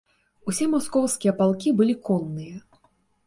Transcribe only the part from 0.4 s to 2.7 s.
Усе маскоўскія палкі былі конныя.